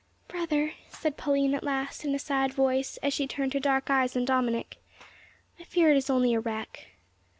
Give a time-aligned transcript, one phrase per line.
[0.27, 4.17] "Brother," said Pauline at last in a sad voice, as she turned her dark eyes
[4.17, 4.77] on Dominick,
[5.59, 6.87] "I fear it is only a wreck."